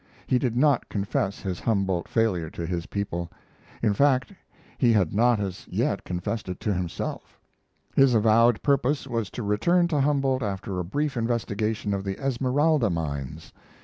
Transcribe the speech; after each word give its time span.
He 0.25 0.39
did 0.39 0.55
not 0.57 0.89
confess 0.89 1.41
his 1.41 1.59
Humboldt 1.59 2.07
failure 2.07 2.49
to 2.49 2.65
his 2.65 2.87
people; 2.87 3.29
in 3.83 3.93
fact, 3.93 4.33
he 4.79 4.93
had 4.93 5.13
not 5.13 5.39
as 5.39 5.67
yet 5.69 6.03
confessed 6.03 6.49
it 6.49 6.59
to 6.61 6.73
himself; 6.73 7.39
his 7.95 8.15
avowed 8.15 8.63
purpose 8.63 9.05
was 9.05 9.29
to 9.29 9.43
return 9.43 9.87
to 9.89 10.01
Humboldt 10.01 10.41
after 10.41 10.79
a 10.79 10.83
brief 10.83 11.15
investigation 11.17 11.93
of 11.93 12.03
the 12.03 12.17
Esmeralda 12.17 12.89
mines. 12.89 13.53